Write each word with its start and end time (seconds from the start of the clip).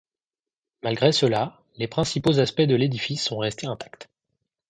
Malgré 0.81 1.11
cela, 1.11 1.61
les 1.75 1.87
principaux 1.87 2.39
aspects 2.39 2.61
de 2.63 2.73
l'édifice 2.73 3.23
sont 3.23 3.37
restés 3.37 3.67
intact. 3.67 4.09